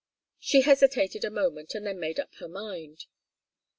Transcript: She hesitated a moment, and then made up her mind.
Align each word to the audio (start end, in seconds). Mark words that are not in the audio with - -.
She 0.39 0.61
hesitated 0.61 1.23
a 1.23 1.29
moment, 1.29 1.75
and 1.75 1.85
then 1.85 1.99
made 1.99 2.19
up 2.19 2.33
her 2.37 2.47
mind. 2.47 3.05